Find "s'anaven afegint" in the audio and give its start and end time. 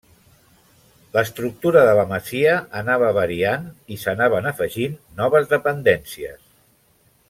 4.07-4.99